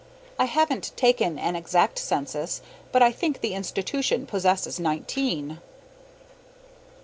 I 0.39 0.45
haven't 0.45 0.93
taken 0.95 1.37
an 1.37 1.55
exact 1.55 1.99
census, 1.99 2.63
but 2.91 3.03
I 3.03 3.11
think 3.11 3.41
the 3.41 3.53
institution 3.53 4.25
possesses 4.25 4.79
nineteen. 4.79 5.59